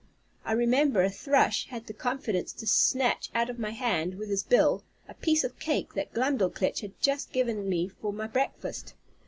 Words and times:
I 0.43 0.53
remember, 0.53 1.03
a 1.03 1.11
thrush 1.11 1.67
had 1.67 1.85
the 1.85 1.93
confidence 1.93 2.53
to 2.53 2.65
snatch 2.65 3.29
out 3.35 3.51
of 3.51 3.59
my 3.59 3.69
hand, 3.69 4.15
with 4.17 4.29
his 4.29 4.41
bill, 4.41 4.83
a 5.07 5.13
piece 5.13 5.43
of 5.43 5.59
cake 5.59 5.93
that 5.93 6.11
Glumdalclitch 6.11 6.79
had 6.81 6.99
just 6.99 7.31
given 7.31 7.69
me 7.69 7.89
for 8.01 8.11
my 8.11 8.25
breakfast. 8.25 8.95